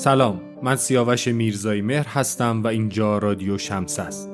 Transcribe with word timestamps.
سلام 0.00 0.40
من 0.62 0.76
سیاوش 0.76 1.28
میرزایی 1.28 1.82
مهر 1.82 2.06
هستم 2.08 2.62
و 2.62 2.66
اینجا 2.66 3.18
رادیو 3.18 3.58
شمس 3.58 3.98
است. 3.98 4.28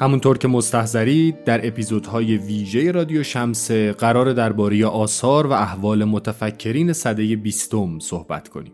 همونطور 0.00 0.38
که 0.38 0.48
مستحضرید 0.48 1.44
در 1.44 1.66
اپیزودهای 1.66 2.36
ویژه 2.36 2.90
رادیو 2.90 3.22
شمس 3.22 3.70
قرار 3.70 4.32
درباره 4.32 4.86
آثار 4.86 5.46
و 5.46 5.52
احوال 5.52 6.04
متفکرین 6.04 6.92
صده 6.92 7.36
بیستم 7.36 7.98
صحبت 7.98 8.48
کنیم. 8.48 8.72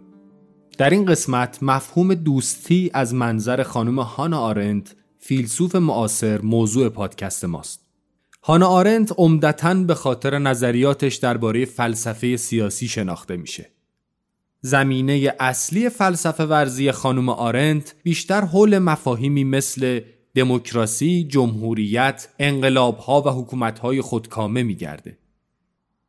در 0.78 0.90
این 0.90 1.04
قسمت 1.04 1.58
مفهوم 1.62 2.14
دوستی 2.14 2.90
از 2.94 3.14
منظر 3.14 3.62
خانم 3.62 3.98
هانا 3.98 4.40
آرنت 4.40 4.94
فیلسوف 5.18 5.76
معاصر 5.76 6.40
موضوع 6.40 6.88
پادکست 6.88 7.44
ماست. 7.44 7.85
هانا 8.48 8.66
آرنت 8.66 9.12
عمدتا 9.18 9.74
به 9.74 9.94
خاطر 9.94 10.38
نظریاتش 10.38 11.16
درباره 11.16 11.64
فلسفه 11.64 12.36
سیاسی 12.36 12.88
شناخته 12.88 13.36
میشه. 13.36 13.70
زمینه 14.60 15.34
اصلی 15.40 15.88
فلسفه 15.88 16.44
ورزی 16.44 16.92
خانم 16.92 17.28
آرنت 17.28 17.94
بیشتر 18.02 18.40
حول 18.40 18.78
مفاهیمی 18.78 19.44
مثل 19.44 20.00
دموکراسی، 20.34 21.24
جمهوریت، 21.30 22.28
انقلابها 22.38 23.22
و 23.22 23.28
حکومتهای 23.28 24.00
خودکامه 24.00 24.62
میگرده. 24.62 25.18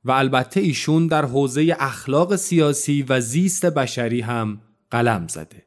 و 0.05 0.11
البته 0.11 0.59
ایشون 0.59 1.07
در 1.07 1.25
حوزه 1.25 1.75
اخلاق 1.79 2.35
سیاسی 2.35 3.05
و 3.09 3.19
زیست 3.19 3.65
بشری 3.65 4.21
هم 4.21 4.61
قلم 4.91 5.27
زده. 5.27 5.63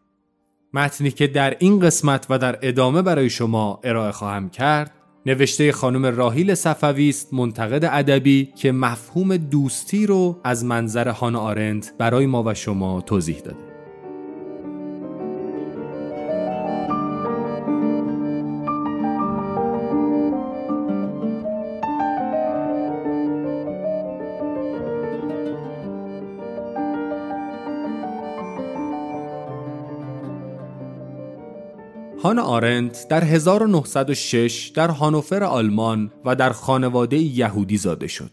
متنی 0.72 1.10
که 1.10 1.26
در 1.26 1.56
این 1.58 1.80
قسمت 1.80 2.26
و 2.30 2.38
در 2.38 2.58
ادامه 2.62 3.02
برای 3.02 3.30
شما 3.30 3.80
ارائه 3.84 4.12
خواهم 4.12 4.50
کرد 4.50 4.99
نوشته 5.26 5.72
خانم 5.72 6.06
راهیل 6.06 6.54
صفوی 6.54 7.08
است 7.08 7.34
منتقد 7.34 7.84
ادبی 7.84 8.48
که 8.56 8.72
مفهوم 8.72 9.36
دوستی 9.36 10.06
رو 10.06 10.40
از 10.44 10.64
منظر 10.64 11.08
هان 11.08 11.36
آرنت 11.36 11.92
برای 11.98 12.26
ما 12.26 12.42
و 12.46 12.54
شما 12.54 13.00
توضیح 13.00 13.38
داده. 13.38 13.69
هانا 32.22 32.42
آرنت 32.42 33.06
در 33.08 33.24
1906 33.24 34.72
در 34.74 34.88
هانوفر 34.88 35.44
آلمان 35.44 36.12
و 36.24 36.36
در 36.36 36.50
خانواده 36.50 37.16
یهودی 37.16 37.76
زاده 37.76 38.06
شد. 38.06 38.30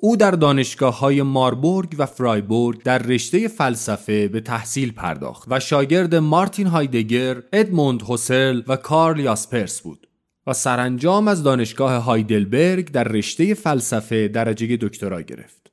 او 0.00 0.16
در 0.16 0.30
دانشگاه 0.30 0.98
های 0.98 1.22
ماربورگ 1.22 1.94
و 1.98 2.06
فرایبورگ 2.06 2.82
در 2.82 2.98
رشته 2.98 3.48
فلسفه 3.48 4.28
به 4.28 4.40
تحصیل 4.40 4.92
پرداخت 4.92 5.48
و 5.50 5.60
شاگرد 5.60 6.14
مارتین 6.14 6.66
هایدگر، 6.66 7.42
ادموند 7.52 8.02
هوسل 8.02 8.62
و 8.66 8.76
کارل 8.76 9.20
یاسپرس 9.20 9.80
بود 9.80 10.08
و 10.46 10.52
سرانجام 10.52 11.28
از 11.28 11.42
دانشگاه 11.42 11.96
هایدلبرگ 11.96 12.90
در 12.90 13.04
رشته 13.04 13.54
فلسفه 13.54 14.28
درجه 14.28 14.76
دکترا 14.76 15.22
گرفت. 15.22 15.65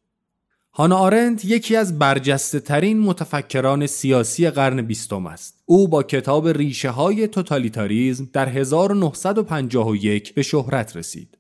هانا 0.76 0.98
آرنت 0.98 1.46
یکی 1.46 1.76
از 1.76 2.00
برجسته 2.00 2.60
ترین 2.60 3.00
متفکران 3.00 3.88
سیاسی 3.88 4.50
قرن 4.50 4.82
بیستم 4.82 5.26
است. 5.26 5.64
او 5.66 5.88
با 5.88 6.04
کتاب 6.04 6.48
ریشه 6.48 6.90
های 6.90 7.28
توتالیتاریزم 7.28 8.30
در 8.34 8.50
1951 8.50 10.34
به 10.34 10.42
شهرت 10.42 10.98
رسید. 10.98 11.38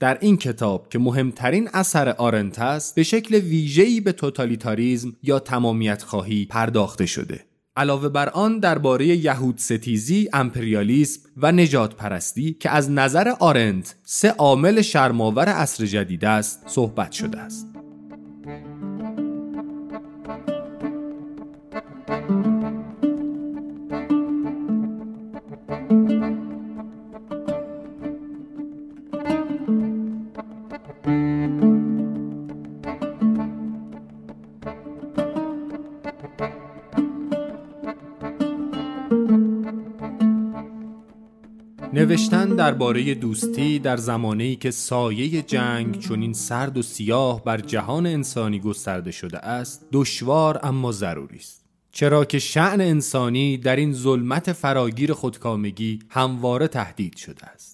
در 0.00 0.18
این 0.20 0.36
کتاب 0.36 0.88
که 0.88 0.98
مهمترین 0.98 1.68
اثر 1.72 2.08
آرنت 2.08 2.58
است 2.58 2.94
به 2.94 3.02
شکل 3.02 3.34
ویژه‌ای 3.34 4.00
به 4.00 4.12
توتالیتاریزم 4.12 5.16
یا 5.22 5.38
تمامیت 5.38 6.02
خواهی 6.02 6.44
پرداخته 6.44 7.06
شده. 7.06 7.44
علاوه 7.76 8.08
بر 8.08 8.28
آن 8.28 8.58
درباره 8.58 9.06
یهود 9.06 9.58
ستیزی، 9.58 10.28
امپریالیسم 10.32 11.20
و 11.36 11.52
نجات 11.52 11.94
پرستی 11.94 12.52
که 12.60 12.70
از 12.70 12.90
نظر 12.90 13.28
آرنت 13.28 13.94
سه 14.04 14.30
عامل 14.30 14.82
شرماور 14.82 15.48
عصر 15.48 15.86
جدید 15.86 16.24
است 16.24 16.62
صحبت 16.66 17.12
شده 17.12 17.38
است. 17.38 17.73
نوشتن 31.04 31.36
درباره 42.56 43.14
دوستی 43.14 43.78
در 43.78 43.96
زمانه‌ای 43.96 44.56
که 44.56 44.70
سایه 44.70 45.42
جنگ 45.42 45.98
چنین 45.98 46.32
سرد 46.32 46.78
و 46.78 46.82
سیاه 46.82 47.44
بر 47.44 47.60
جهان 47.60 48.06
انسانی 48.06 48.60
گسترده 48.60 49.10
شده 49.10 49.38
است 49.38 49.86
دشوار 49.92 50.60
اما 50.62 50.92
ضروری 50.92 51.38
است. 51.38 51.64
چرا 51.92 52.24
که 52.24 52.38
شعن 52.38 52.80
انسانی 52.80 53.56
در 53.56 53.76
این 53.76 53.92
ظلمت 53.92 54.52
فراگیر 54.52 55.12
خودکامگی 55.12 55.98
همواره 56.08 56.68
تهدید 56.68 57.16
شده 57.16 57.46
است. 57.46 57.73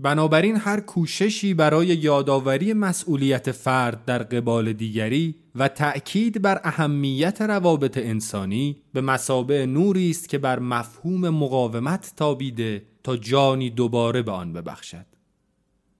بنابراین 0.00 0.56
هر 0.56 0.80
کوششی 0.80 1.54
برای 1.54 1.86
یادآوری 1.86 2.72
مسئولیت 2.72 3.52
فرد 3.52 4.04
در 4.04 4.22
قبال 4.22 4.72
دیگری 4.72 5.34
و 5.54 5.68
تأکید 5.68 6.42
بر 6.42 6.60
اهمیت 6.64 7.40
روابط 7.40 7.98
انسانی 7.98 8.76
به 8.92 9.00
مسابع 9.00 9.64
نوری 9.64 10.10
است 10.10 10.28
که 10.28 10.38
بر 10.38 10.58
مفهوم 10.58 11.28
مقاومت 11.28 12.12
تابیده 12.16 12.82
تا 13.02 13.16
جانی 13.16 13.70
دوباره 13.70 14.22
به 14.22 14.32
آن 14.32 14.52
ببخشد. 14.52 15.06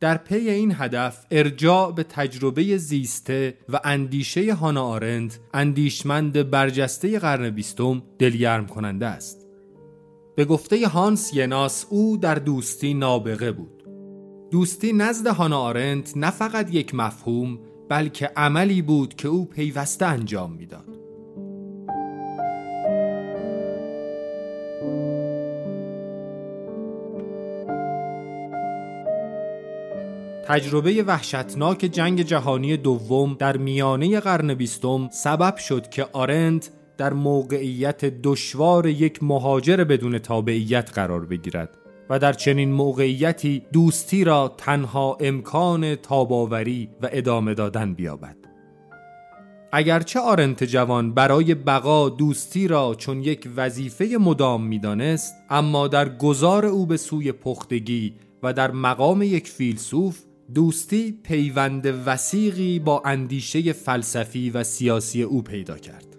در 0.00 0.16
پی 0.16 0.50
این 0.50 0.74
هدف 0.76 1.26
ارجاع 1.30 1.92
به 1.92 2.02
تجربه 2.02 2.76
زیسته 2.76 3.54
و 3.68 3.80
اندیشه 3.84 4.54
هانا 4.54 4.84
آرند 4.84 5.34
اندیشمند 5.54 6.50
برجسته 6.50 7.18
قرن 7.18 7.50
بیستم 7.50 8.02
دلگرم 8.18 8.66
کننده 8.66 9.06
است. 9.06 9.46
به 10.36 10.44
گفته 10.44 10.88
هانس 10.88 11.34
یناس 11.34 11.86
او 11.90 12.16
در 12.16 12.34
دوستی 12.34 12.94
نابغه 12.94 13.52
بود. 13.52 13.77
دوستی 14.50 14.92
نزد 14.92 15.26
هانا 15.26 15.58
آرنت 15.58 16.16
نه 16.16 16.30
فقط 16.30 16.74
یک 16.74 16.94
مفهوم 16.94 17.58
بلکه 17.88 18.30
عملی 18.36 18.82
بود 18.82 19.14
که 19.14 19.28
او 19.28 19.44
پیوسته 19.44 20.06
انجام 20.06 20.52
می‌داد. 20.52 20.98
تجربه 30.46 31.02
وحشتناک 31.02 31.78
جنگ 31.78 32.22
جهانی 32.22 32.76
دوم 32.76 33.34
در 33.34 33.56
میانه 33.56 34.20
قرن 34.20 34.54
بیستم 34.54 35.08
سبب 35.12 35.56
شد 35.56 35.88
که 35.88 36.06
آرند 36.12 36.66
در 36.98 37.12
موقعیت 37.12 38.04
دشوار 38.04 38.86
یک 38.86 39.22
مهاجر 39.22 39.84
بدون 39.84 40.18
تابعیت 40.18 40.90
قرار 40.94 41.26
بگیرد. 41.26 41.87
و 42.10 42.18
در 42.18 42.32
چنین 42.32 42.72
موقعیتی 42.72 43.62
دوستی 43.72 44.24
را 44.24 44.54
تنها 44.58 45.16
امکان 45.20 45.94
تاباوری 45.94 46.88
و 47.02 47.08
ادامه 47.12 47.54
دادن 47.54 47.94
بیابد 47.94 48.36
اگرچه 49.72 50.20
آرنت 50.20 50.64
جوان 50.64 51.14
برای 51.14 51.54
بقا 51.54 52.08
دوستی 52.08 52.68
را 52.68 52.94
چون 52.98 53.22
یک 53.22 53.48
وظیفه 53.56 54.16
مدام 54.20 54.64
می‌دانست 54.64 55.34
اما 55.50 55.88
در 55.88 56.08
گذار 56.16 56.66
او 56.66 56.86
به 56.86 56.96
سوی 56.96 57.32
پختگی 57.32 58.14
و 58.42 58.52
در 58.52 58.70
مقام 58.70 59.22
یک 59.22 59.48
فیلسوف 59.48 60.22
دوستی 60.54 61.12
پیوند 61.22 61.86
وسیقی 62.06 62.78
با 62.78 63.02
اندیشه 63.04 63.72
فلسفی 63.72 64.50
و 64.50 64.64
سیاسی 64.64 65.22
او 65.22 65.42
پیدا 65.42 65.78
کرد. 65.78 66.17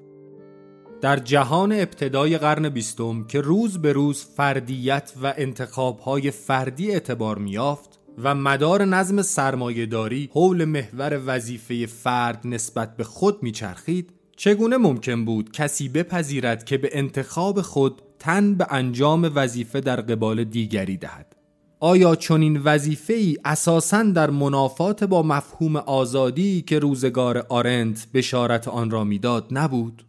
در 1.02 1.16
جهان 1.16 1.72
ابتدای 1.72 2.38
قرن 2.38 2.70
بیستم 2.70 3.24
که 3.24 3.42
روز 3.42 3.78
به 3.78 3.94
روز 3.94 4.26
فردیت 4.38 5.14
و 5.24 5.34
انتخابهای 5.38 6.32
فردی 6.32 6.92
اعتبار 6.92 7.38
میافت 7.38 8.00
و 8.24 8.36
مدار 8.36 8.86
نظم 8.86 9.22
سرمایهداری 9.22 10.30
حول 10.34 10.66
محور 10.66 11.22
وظیفه 11.26 11.86
فرد 11.86 12.42
نسبت 12.46 12.98
به 12.98 13.04
خود 13.04 13.44
میچرخید 13.44 14.14
چگونه 14.38 14.78
ممکن 14.78 15.26
بود 15.26 15.52
کسی 15.52 15.90
بپذیرد 15.90 16.64
که 16.64 16.78
به 16.78 16.90
انتخاب 16.92 17.62
خود 17.62 18.02
تن 18.20 18.56
به 18.56 18.68
انجام 18.70 19.32
وظیفه 19.36 19.82
در 19.82 20.02
قبال 20.02 20.44
دیگری 20.44 20.98
دهد 20.98 21.36
آیا 21.80 22.16
چنین 22.16 22.62
وظیفه 22.64 23.14
ای 23.14 23.38
اساساً 23.46 24.04
در 24.04 24.30
منافات 24.30 25.04
با 25.04 25.24
مفهوم 25.24 25.76
آزادی 25.76 26.62
که 26.62 26.80
روزگار 26.80 27.46
آرنت 27.50 28.08
بشارت 28.14 28.68
آن 28.68 28.90
را 28.90 29.04
می‌داد 29.04 29.48
نبود؟ 29.52 30.09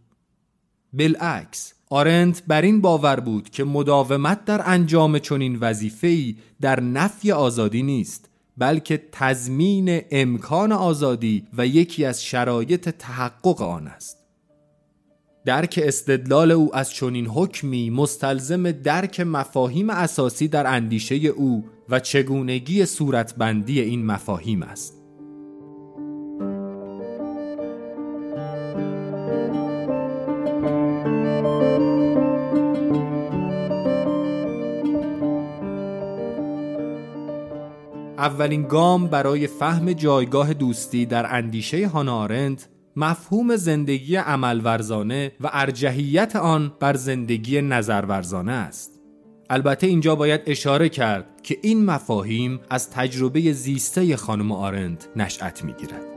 بالعکس 0.92 1.74
آرنت 1.90 2.42
بر 2.46 2.62
این 2.62 2.80
باور 2.80 3.20
بود 3.20 3.50
که 3.50 3.64
مداومت 3.64 4.44
در 4.44 4.62
انجام 4.64 5.18
چنین 5.18 5.64
ای 6.02 6.36
در 6.60 6.80
نفی 6.80 7.32
آزادی 7.32 7.82
نیست 7.82 8.30
بلکه 8.58 9.02
تضمین 9.12 10.02
امکان 10.10 10.72
آزادی 10.72 11.46
و 11.56 11.66
یکی 11.66 12.04
از 12.04 12.24
شرایط 12.24 12.88
تحقق 12.88 13.62
آن 13.62 13.86
است. 13.86 14.16
درک 15.44 15.80
استدلال 15.82 16.50
او 16.50 16.76
از 16.76 16.92
چنین 16.92 17.26
حکمی 17.26 17.90
مستلزم 17.90 18.72
درک 18.72 19.20
مفاهیم 19.20 19.90
اساسی 19.90 20.48
در 20.48 20.66
اندیشه 20.66 21.14
او 21.14 21.64
و 21.88 22.00
چگونگی 22.00 22.86
صورتبندی 22.86 23.80
این 23.80 24.06
مفاهیم 24.06 24.62
است. 24.62 24.99
اولین 38.30 38.62
گام 38.62 39.06
برای 39.06 39.46
فهم 39.46 39.92
جایگاه 39.92 40.54
دوستی 40.54 41.06
در 41.06 41.36
اندیشه 41.36 41.88
هانارند 41.88 42.62
مفهوم 42.96 43.56
زندگی 43.56 44.16
عملورزانه 44.16 45.32
و 45.40 45.50
ارجحیت 45.52 46.36
آن 46.36 46.72
بر 46.80 46.96
زندگی 46.96 47.60
نظرورزانه 47.60 48.52
است. 48.52 49.00
البته 49.50 49.86
اینجا 49.86 50.14
باید 50.14 50.40
اشاره 50.46 50.88
کرد 50.88 51.26
که 51.42 51.58
این 51.62 51.84
مفاهیم 51.84 52.60
از 52.70 52.90
تجربه 52.90 53.52
زیسته 53.52 54.16
خانم 54.16 54.52
آرند 54.52 55.04
نشأت 55.16 55.64
می‌گیرد. 55.64 56.09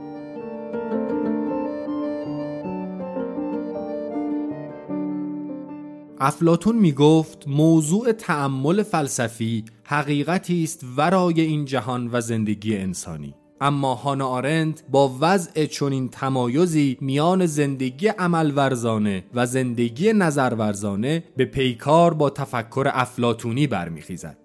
افلاتون 6.26 6.76
می 6.76 6.92
گفت 6.92 7.48
موضوع 7.48 8.12
تعمل 8.12 8.82
فلسفی 8.82 9.64
حقیقتی 9.84 10.64
است 10.64 10.84
ورای 10.96 11.40
این 11.40 11.64
جهان 11.64 12.10
و 12.12 12.20
زندگی 12.20 12.76
انسانی. 12.76 13.34
اما 13.60 13.94
هانا 13.94 14.28
آرند 14.28 14.82
با 14.90 15.16
وضع 15.20 15.66
چنین 15.66 16.08
تمایزی 16.08 16.98
میان 17.00 17.46
زندگی 17.46 18.08
عملورزانه 18.08 19.24
و 19.34 19.46
زندگی 19.46 20.12
نظرورزانه 20.12 21.24
به 21.36 21.44
پیکار 21.44 22.14
با 22.14 22.30
تفکر 22.30 22.90
افلاتونی 22.92 23.66
برمیخیزد. 23.66 24.38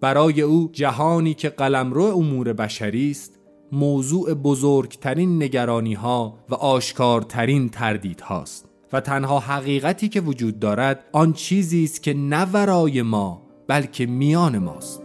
برای 0.00 0.42
او 0.42 0.70
جهانی 0.72 1.34
که 1.34 1.48
قلمرو 1.48 2.04
امور 2.04 2.52
بشری 2.52 3.10
است 3.10 3.38
موضوع 3.72 4.34
بزرگترین 4.34 5.42
نگرانی 5.42 5.94
ها 5.94 6.38
و 6.48 6.54
آشکارترین 6.54 7.68
تردید 7.68 8.20
هاست 8.20 8.73
و 8.94 9.00
تنها 9.00 9.40
حقیقتی 9.40 10.08
که 10.08 10.20
وجود 10.20 10.58
دارد 10.58 11.04
آن 11.12 11.32
چیزی 11.32 11.84
است 11.84 12.02
که 12.02 12.14
نه 12.14 12.44
ورای 12.44 13.02
ما 13.02 13.42
بلکه 13.68 14.06
میان 14.06 14.58
ماست 14.58 15.00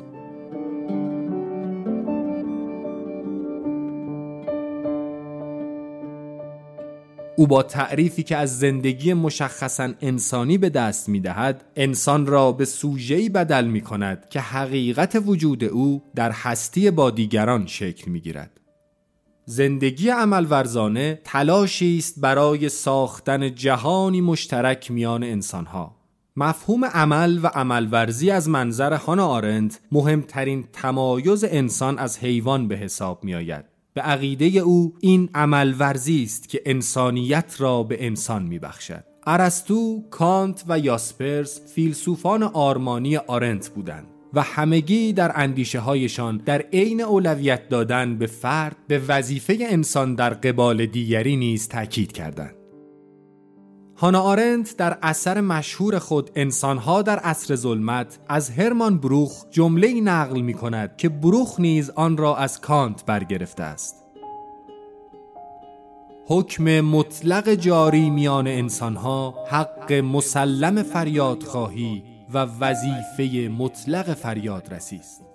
او 7.36 7.48
با 7.48 7.64
تعریفی 7.64 8.24
که 8.24 8.38
از 8.38 8.60
زندگی 8.60 9.14
مشخصا 9.14 9.90
انسانی 10.02 10.58
به 10.58 10.70
دست 10.70 11.10
می 11.10 11.20
دهد 11.20 11.64
انسان 11.76 12.26
را 12.26 12.52
به 12.52 12.66
سوژه‌ای 12.66 13.30
بدل 13.30 13.66
می 13.66 13.82
کند 13.82 14.30
که 14.30 14.40
حقیقت 14.40 15.24
وجود 15.26 15.64
او 15.64 16.04
در 16.16 16.32
هستی 16.32 16.92
با 16.92 17.12
دیگران 17.12 17.68
شکل 17.68 18.12
می 18.12 18.20
گیرد. 18.20 18.59
زندگی 19.50 20.10
عمل 20.10 20.46
ورزانه 20.50 21.22
تلاشی 21.24 21.98
است 21.98 22.20
برای 22.22 22.70
ساختن 22.70 23.56
جهانی 23.56 24.22
مشترک 24.22 24.92
میان 24.92 25.24
انسانها. 25.24 25.96
مفهوم 26.36 26.86
عمل 26.86 27.40
و 27.44 27.48
عملورزی 27.48 28.32
از 28.32 28.50
منظر 28.50 28.94
هانا 28.94 29.28
آرند 29.28 29.78
مهمترین 29.92 30.66
تمایز 30.74 31.44
انسان 31.44 32.00
از 32.00 32.20
حیوان 32.20 32.68
به 32.68 32.76
حساب 32.76 33.24
می 33.24 33.36
آید. 33.36 33.66
به 33.94 34.02
عقیده 34.02 34.46
او 34.46 34.94
این 35.00 35.30
عمل 35.36 35.74
ورزی 35.80 36.24
است 36.24 36.50
که 36.50 36.62
انسانیت 36.66 37.56
را 37.58 37.84
به 37.84 38.06
انسان 38.06 38.44
میبخشد 38.44 39.04
ارسطو، 39.28 40.04
کانت 40.10 40.64
و 40.68 40.80
یاسپرس 40.80 41.62
فیلسوفان 41.74 42.44
آرمانی 42.44 43.18
آرنت 43.18 43.70
بودند 43.70 44.08
و 44.34 44.42
همگی 44.42 45.14
در 45.14 45.32
اندیشه 45.36 45.80
هایشان 45.80 46.38
در 46.38 46.62
عین 46.62 47.02
اولویت 47.02 47.70
دادن 47.70 48.18
به 48.18 48.28
فرد 48.28 48.76
به 48.88 49.00
وظیفه 49.08 49.58
انسان 49.62 50.16
در 50.16 50.30
قبال 50.30 50.86
دیگری 50.86 51.36
نیز 51.36 51.68
تاکید 51.68 52.12
کردند. 52.12 52.56
هانا 53.98 54.22
آرنت 54.22 54.78
در 54.78 54.98
اثر 55.02 55.42
مشهور 55.42 56.00
خود 56.00 56.32
انسانها 56.36 57.02
در 57.02 57.20
عصر 57.20 57.56
ظلمت 57.56 58.20
از 58.28 58.50
هرمان 58.50 58.98
بروخ 58.98 59.46
جمله 59.52 60.02
نقل 60.02 60.42
می 60.42 60.54
کند 60.54 60.98
که 60.98 61.10
بروخ 61.10 61.60
نیز 61.60 61.90
آن 61.90 62.18
را 62.18 62.36
از 62.36 62.62
کانت 62.62 63.06
برگرفته 63.06 63.64
است 63.64 63.96
حکم 66.28 66.82
مطلق 66.82 67.50
جاری 67.54 68.10
میان 68.10 68.48
انسانها 68.48 69.36
حق 69.50 69.94
مسلم 69.94 70.84
فریاد 70.84 71.44
خواهی 71.44 72.04
و 72.34 72.38
وظیفه 72.38 73.50
مطلق 73.50 74.14
فریاد 74.14 74.74
است. 74.74 75.26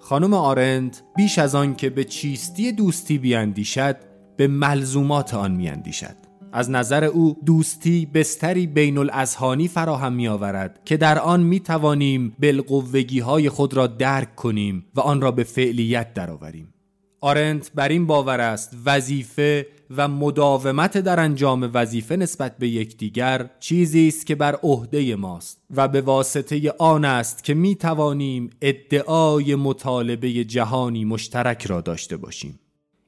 خانم 0.00 0.34
آرند 0.34 0.96
بیش 1.16 1.38
از 1.38 1.54
آن 1.54 1.74
که 1.76 1.90
به 1.90 2.04
چیستی 2.04 2.72
دوستی 2.72 3.18
بیاندیشد 3.18 3.96
به 4.36 4.46
ملزومات 4.46 5.34
آن 5.34 5.52
میاندیشد. 5.52 6.27
از 6.52 6.70
نظر 6.70 7.04
او 7.04 7.36
دوستی 7.46 8.06
بستری 8.06 8.66
بین 8.66 8.98
الازهانی 8.98 9.68
فراهم 9.68 10.12
می 10.12 10.28
آورد 10.28 10.80
که 10.84 10.96
در 10.96 11.18
آن 11.18 11.42
می 11.42 11.60
توانیم 11.60 12.36
بالقوگی 12.38 13.20
های 13.20 13.48
خود 13.48 13.74
را 13.74 13.86
درک 13.86 14.34
کنیم 14.34 14.84
و 14.94 15.00
آن 15.00 15.20
را 15.20 15.30
به 15.30 15.44
فعلیت 15.44 16.14
درآوریم. 16.14 16.74
آرنت 17.20 17.70
بر 17.74 17.88
این 17.88 18.06
باور 18.06 18.40
است 18.40 18.76
وظیفه 18.86 19.66
و 19.96 20.08
مداومت 20.08 20.98
در 20.98 21.20
انجام 21.20 21.70
وظیفه 21.74 22.16
نسبت 22.16 22.58
به 22.58 22.68
یکدیگر 22.68 23.50
چیزی 23.60 24.08
است 24.08 24.26
که 24.26 24.34
بر 24.34 24.54
عهده 24.54 25.16
ماست 25.16 25.62
و 25.76 25.88
به 25.88 26.00
واسطه 26.00 26.74
آن 26.78 27.04
است 27.04 27.44
که 27.44 27.54
می 27.54 27.74
توانیم 27.74 28.50
ادعای 28.62 29.54
مطالبه 29.54 30.44
جهانی 30.44 31.04
مشترک 31.04 31.66
را 31.66 31.80
داشته 31.80 32.16
باشیم 32.16 32.60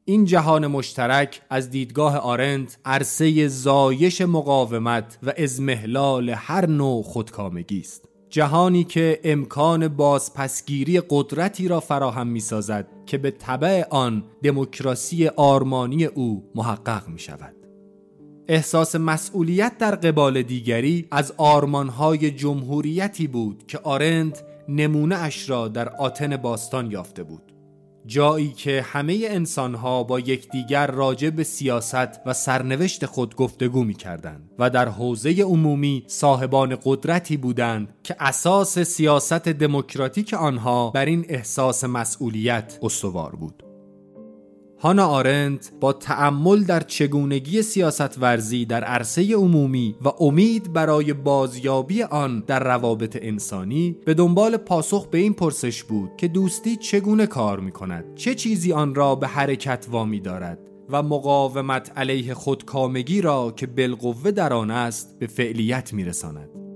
این 0.05 0.25
جهان 0.25 0.67
مشترک 0.67 1.43
از 1.51 1.71
دیدگاه 1.71 2.17
آرند 2.17 2.75
عرصه 2.85 3.49
زایش 3.49 4.21
مقاومت 4.21 5.19
و 5.23 5.33
ازمهلال 5.39 6.31
هر 6.31 6.67
نوع 6.67 7.03
خودکامگی 7.03 7.81
است 7.81 8.09
جهانی 8.31 8.85
که 8.85 9.21
امکان 9.25 9.89
بازپسگیری 9.89 11.03
قدرتی 11.11 11.69
را 11.69 11.81
فراهم 11.81 12.27
می 12.27 12.41
سازد 12.41 12.87
که 13.07 13.19
به 13.19 13.31
طبع 13.31 13.85
آن 13.91 14.25
دموکراسی 14.43 15.29
آرمانی 15.29 16.05
او 16.05 16.51
محقق 16.55 17.09
می 17.09 17.19
شود. 17.19 17.55
احساس 18.49 18.97
مسئولیت 18.97 19.79
در 19.79 19.95
قبال 19.95 20.43
دیگری 20.43 21.09
از 21.11 21.35
آرمانهای 21.37 22.31
جمهوریتی 22.31 23.27
بود 23.27 23.65
که 23.67 23.79
آرند 23.79 24.39
نمونه 24.69 25.17
اش 25.17 25.51
را 25.51 25.69
در 25.69 25.89
آتن 25.89 26.37
باستان 26.37 26.91
یافته 26.91 27.23
بود. 27.23 27.50
جایی 28.07 28.49
که 28.49 28.83
همه 28.83 29.21
انسانها 29.23 30.03
با 30.03 30.21
یکدیگر 30.21 30.87
راجع 30.87 31.31
به 31.31 31.45
سیاست 31.45 32.21
و 32.27 32.33
سرنوشت 32.33 33.07
خود 33.07 33.37
گفتگو 33.37 33.85
می 33.85 33.95
کردند 33.95 34.51
و 34.59 34.71
در 34.71 34.89
حوزه 34.89 35.43
عمومی 35.43 36.05
صاحبان 36.07 36.79
قدرتی 36.85 37.37
بودند 37.37 37.95
که 38.03 38.17
اساس 38.21 38.79
سیاست 38.79 39.49
دموکراتیک 39.49 40.35
آنها 40.35 40.91
بر 40.91 41.05
این 41.05 41.27
احساس 41.29 41.85
مسئولیت 41.85 42.79
استوار 42.83 43.37
بود. 43.37 43.70
هانا 44.83 45.07
آرنت 45.07 45.73
با 45.81 45.93
تأمل 45.93 46.65
در 46.65 46.81
چگونگی 46.81 47.63
سیاست 47.63 48.23
ورزی 48.23 48.65
در 48.65 48.85
عرصه 48.85 49.35
عمومی 49.35 49.97
و 50.05 50.09
امید 50.21 50.73
برای 50.73 51.13
بازیابی 51.13 52.03
آن 52.03 52.45
در 52.47 52.65
روابط 52.65 53.19
انسانی 53.23 53.97
به 54.05 54.15
دنبال 54.15 54.57
پاسخ 54.57 55.07
به 55.07 55.19
این 55.19 55.33
پرسش 55.33 55.85
بود 55.85 56.11
که 56.17 56.29
دوستی 56.29 56.77
چگونه 56.77 57.27
کار 57.27 57.61
می 57.61 57.73
کند 57.73 58.05
چه 58.15 58.35
چیزی 58.35 58.73
آن 58.73 58.95
را 58.95 59.15
به 59.15 59.27
حرکت 59.27 59.87
وامی 59.91 60.21
دارد 60.21 60.59
و 60.91 61.03
مقاومت 61.03 61.93
علیه 61.97 62.35
خودکامگی 62.35 63.21
را 63.21 63.53
که 63.57 63.67
بالقوه 63.67 64.31
در 64.31 64.53
آن 64.53 64.71
است 64.71 65.19
به 65.19 65.27
فعلیت 65.27 65.93
می 65.93 66.05
رساند. 66.05 66.70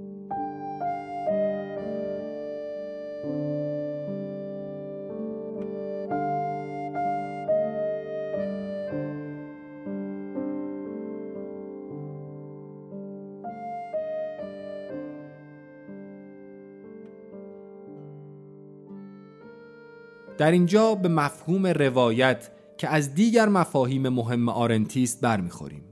در 20.38 20.50
اینجا 20.50 20.94
به 20.94 21.08
مفهوم 21.08 21.66
روایت 21.66 22.50
که 22.78 22.88
از 22.88 23.14
دیگر 23.14 23.48
مفاهیم 23.48 24.08
مهم 24.08 24.48
آرنت 24.48 24.96
است 24.96 25.20
برمیخوریم. 25.20 25.84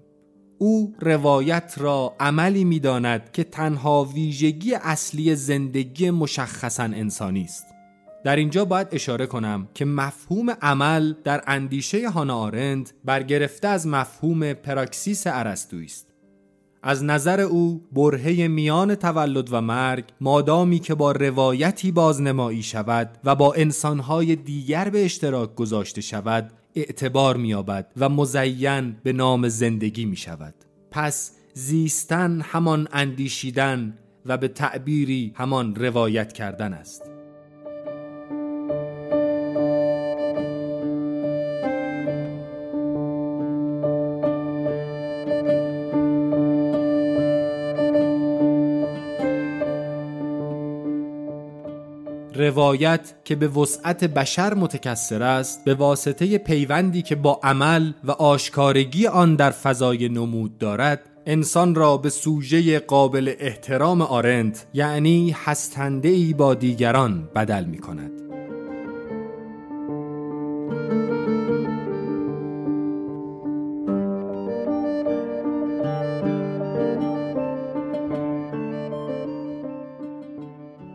او 0.58 0.94
روایت 1.00 1.74
را 1.76 2.14
عملی 2.20 2.64
می‌داند 2.64 3.32
که 3.32 3.44
تنها 3.44 4.04
ویژگی 4.04 4.74
اصلی 4.74 5.34
زندگی 5.34 6.10
مشخصا 6.10 6.82
انسانی 6.82 7.44
است. 7.44 7.64
در 8.24 8.36
اینجا 8.36 8.64
باید 8.64 8.88
اشاره 8.92 9.26
کنم 9.26 9.68
که 9.74 9.84
مفهوم 9.84 10.50
عمل 10.50 11.14
در 11.24 11.42
اندیشه 11.46 12.10
هانا 12.10 12.38
آرنت 12.38 12.90
برگرفته 13.04 13.68
از 13.68 13.86
مفهوم 13.86 14.52
پراکسیس 14.52 15.26
ارسطویی 15.26 15.86
است. 15.86 16.11
از 16.82 17.04
نظر 17.04 17.40
او 17.40 17.88
برهه 17.92 18.48
میان 18.48 18.94
تولد 18.94 19.52
و 19.52 19.60
مرگ 19.60 20.04
مادامی 20.20 20.78
که 20.78 20.94
با 20.94 21.12
روایتی 21.12 21.92
بازنمایی 21.92 22.62
شود 22.62 23.18
و 23.24 23.34
با 23.34 23.54
انسانهای 23.54 24.36
دیگر 24.36 24.90
به 24.90 25.04
اشتراک 25.04 25.54
گذاشته 25.54 26.00
شود 26.00 26.52
اعتبار 26.74 27.36
مییابد 27.36 27.92
و 27.96 28.08
مزین 28.08 28.96
به 29.02 29.12
نام 29.12 29.48
زندگی 29.48 30.04
می 30.04 30.16
شود 30.16 30.54
پس 30.90 31.32
زیستن 31.54 32.40
همان 32.40 32.88
اندیشیدن 32.92 33.98
و 34.26 34.36
به 34.36 34.48
تعبیری 34.48 35.32
همان 35.36 35.74
روایت 35.74 36.32
کردن 36.32 36.72
است. 36.72 37.11
روایت 52.42 53.14
که 53.24 53.36
به 53.36 53.48
وسعت 53.48 54.04
بشر 54.04 54.54
متکثر 54.54 55.22
است 55.22 55.64
به 55.64 55.74
واسطه 55.74 56.38
پیوندی 56.38 57.02
که 57.02 57.16
با 57.16 57.40
عمل 57.42 57.92
و 58.04 58.10
آشکارگی 58.10 59.06
آن 59.06 59.34
در 59.34 59.50
فضای 59.50 60.08
نمود 60.08 60.58
دارد 60.58 61.00
انسان 61.26 61.74
را 61.74 61.96
به 61.96 62.10
سوژه 62.10 62.78
قابل 62.78 63.34
احترام 63.38 64.02
آرنت 64.02 64.66
یعنی 64.74 65.36
هستنده 65.44 66.08
ای 66.08 66.32
با 66.32 66.54
دیگران 66.54 67.28
بدل 67.34 67.64
می 67.64 67.78
کند 67.78 68.10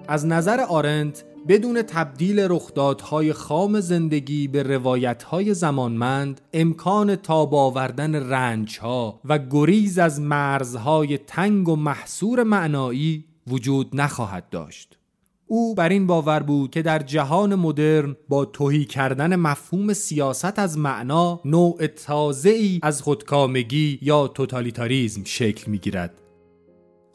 از 0.07 0.25
نظر 0.25 0.59
آرنت 0.61 1.23
بدون 1.47 1.81
تبدیل 1.81 2.39
رخدادهای 2.39 3.33
خام 3.33 3.79
زندگی 3.79 4.47
به 4.47 4.63
روایتهای 4.63 5.53
زمانمند 5.53 6.41
امکان 6.53 7.15
تاب 7.15 7.55
آوردن 7.55 8.15
رنجها 8.15 9.19
و 9.25 9.39
گریز 9.39 9.99
از 9.99 10.21
مرزهای 10.21 11.17
تنگ 11.17 11.69
و 11.69 11.75
محصور 11.75 12.43
معنایی 12.43 13.25
وجود 13.47 13.89
نخواهد 13.93 14.49
داشت. 14.49 14.97
او 15.45 15.75
بر 15.75 15.89
این 15.89 16.07
باور 16.07 16.39
بود 16.39 16.71
که 16.71 16.81
در 16.81 16.99
جهان 16.99 17.55
مدرن 17.55 18.15
با 18.29 18.45
توهی 18.45 18.85
کردن 18.85 19.35
مفهوم 19.35 19.93
سیاست 19.93 20.59
از 20.59 20.77
معنا 20.77 21.41
نوع 21.45 21.87
تازه 21.87 22.49
ای 22.49 22.79
از 22.83 23.01
خودکامگی 23.01 23.99
یا 24.01 24.27
توتالیتاریزم 24.27 25.23
شکل 25.23 25.71
می 25.71 25.77
گیرد 25.77 26.26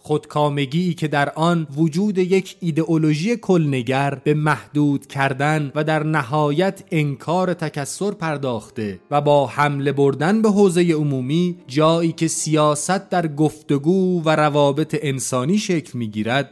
خودکامگی 0.02 0.94
که 0.94 1.08
در 1.08 1.30
آن 1.30 1.66
وجود 1.76 2.18
یک 2.18 2.56
ایدئولوژی 2.60 3.36
کلنگر 3.36 4.14
به 4.24 4.34
محدود 4.34 5.06
کردن 5.06 5.72
و 5.74 5.84
در 5.84 6.02
نهایت 6.02 6.82
انکار 6.90 7.54
تکسر 7.54 8.10
پرداخته 8.10 9.00
و 9.10 9.20
با 9.20 9.46
حمله 9.46 9.92
بردن 9.92 10.42
به 10.42 10.50
حوزه 10.50 10.92
عمومی 10.92 11.56
جایی 11.66 12.12
که 12.12 12.28
سیاست 12.28 13.10
در 13.10 13.26
گفتگو 13.26 14.22
و 14.22 14.36
روابط 14.36 14.96
انسانی 15.02 15.58
شکل 15.58 15.98
می‌گیرد 15.98 16.50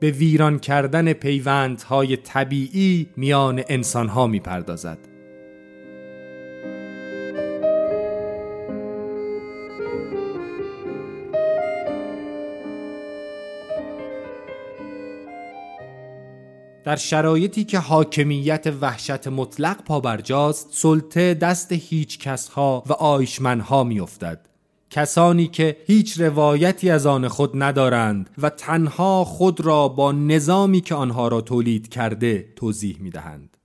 به 0.00 0.10
ویران 0.10 0.58
کردن 0.58 1.12
پیوندهای 1.12 2.16
طبیعی 2.16 3.06
میان 3.16 3.62
انسانها 3.68 4.26
می‌پردازد. 4.26 5.07
در 16.88 16.96
شرایطی 16.96 17.64
که 17.64 17.78
حاکمیت 17.78 18.66
وحشت 18.80 19.28
مطلق 19.28 19.82
پابرجاست 19.84 20.68
سلطه 20.70 21.34
دست 21.34 21.72
هیچ 21.72 22.18
کسها 22.18 22.82
و 22.86 22.92
آیشمنها 22.92 23.84
میافتد 23.84 24.48
کسانی 24.90 25.46
که 25.46 25.76
هیچ 25.86 26.20
روایتی 26.20 26.90
از 26.90 27.06
آن 27.06 27.28
خود 27.28 27.62
ندارند 27.62 28.30
و 28.38 28.50
تنها 28.50 29.24
خود 29.24 29.60
را 29.60 29.88
با 29.88 30.12
نظامی 30.12 30.80
که 30.80 30.94
آنها 30.94 31.28
را 31.28 31.40
تولید 31.40 31.88
کرده 31.88 32.52
توضیح 32.56 32.96
می 33.00 33.10
دهند. 33.10 33.56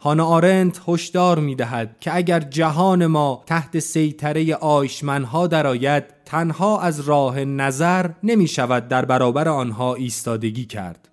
هانا 0.00 0.26
آرنت 0.26 0.80
هشدار 0.88 1.38
می 1.38 1.54
دهد 1.54 1.96
که 2.00 2.16
اگر 2.16 2.40
جهان 2.40 3.06
ما 3.06 3.42
تحت 3.46 3.78
سیطره 3.78 4.54
آیشمنها 4.54 5.46
درآید 5.46 6.04
تنها 6.24 6.80
از 6.80 7.00
راه 7.00 7.44
نظر 7.44 8.10
نمی 8.22 8.48
شود 8.48 8.88
در 8.88 9.04
برابر 9.04 9.48
آنها 9.48 9.94
ایستادگی 9.94 10.64
کرد 10.64 11.08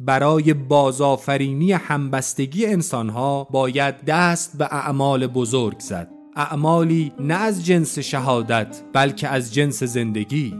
برای 0.00 0.54
بازآفرینی 0.54 1.72
همبستگی 1.72 2.66
انسانها 2.66 3.44
باید 3.44 4.04
دست 4.04 4.58
به 4.58 4.64
اعمال 4.64 5.26
بزرگ 5.26 5.78
زد. 5.78 6.10
اعمالی 6.36 7.12
نه 7.20 7.34
از 7.34 7.64
جنس 7.66 7.98
شهادت 7.98 8.82
بلکه 8.92 9.28
از 9.28 9.54
جنس 9.54 9.82
زندگی. 9.82 10.54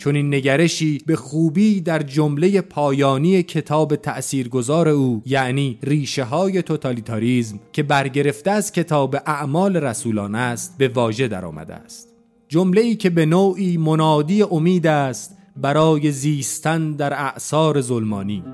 چون 0.00 0.16
این 0.16 0.34
نگرشی 0.34 1.02
به 1.06 1.16
خوبی 1.16 1.80
در 1.80 2.02
جمله 2.02 2.60
پایانی 2.60 3.42
کتاب 3.42 3.96
تأثیرگذار 3.96 4.88
او 4.88 5.22
یعنی 5.26 5.78
ریشه 5.82 6.24
های 6.24 6.62
توتالیتاریزم 6.62 7.60
که 7.72 7.82
برگرفته 7.82 8.50
از 8.50 8.72
کتاب 8.72 9.16
اعمال 9.26 9.76
رسولان 9.76 10.34
است 10.34 10.78
به 10.78 10.88
واژه 10.88 11.28
در 11.28 11.44
آمده 11.44 11.74
است. 11.74 12.08
جمله 12.48 12.80
ای 12.80 12.96
که 12.96 13.10
به 13.10 13.26
نوعی 13.26 13.76
منادی 13.76 14.42
امید 14.42 14.86
است 14.86 15.36
برای 15.56 16.12
زیستن 16.12 16.92
در 16.92 17.12
اعثار 17.12 17.80
ظلمانی. 17.80 18.44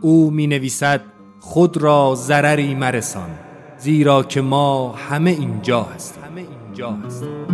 او 0.00 0.30
می 0.30 0.46
نویسد 0.46 1.00
خود 1.40 1.76
را 1.76 2.14
ضرری 2.16 2.74
مرسان 2.74 3.30
زیرا 3.78 4.22
که 4.22 4.40
ما 4.40 4.92
همه 4.92 5.30
اینجا 5.30 5.82
هستیم. 5.82 6.24
همه 6.24 6.46
اینجا 6.66 6.90
هستیم. 6.90 7.53